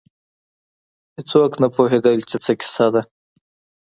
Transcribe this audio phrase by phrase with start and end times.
[1.15, 3.01] هېڅوک نه پوهېدل چې څه کیسه ده.